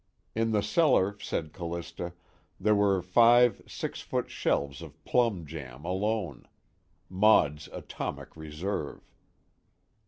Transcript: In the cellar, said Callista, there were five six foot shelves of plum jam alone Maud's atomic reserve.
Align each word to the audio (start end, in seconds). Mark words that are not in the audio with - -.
In 0.33 0.49
the 0.51 0.63
cellar, 0.63 1.15
said 1.19 1.53
Callista, 1.53 2.13
there 2.59 2.73
were 2.73 3.03
five 3.03 3.61
six 3.67 4.01
foot 4.01 4.31
shelves 4.31 4.81
of 4.81 5.03
plum 5.05 5.45
jam 5.45 5.85
alone 5.85 6.47
Maud's 7.07 7.69
atomic 7.71 8.35
reserve. 8.35 9.03